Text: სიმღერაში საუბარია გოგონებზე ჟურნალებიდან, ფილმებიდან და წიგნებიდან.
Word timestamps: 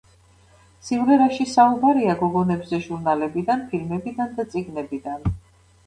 სიმღერაში 0.87 1.47
საუბარია 1.51 2.17
გოგონებზე 2.23 2.81
ჟურნალებიდან, 2.89 3.65
ფილმებიდან 3.71 4.37
და 4.41 4.51
წიგნებიდან. 4.53 5.33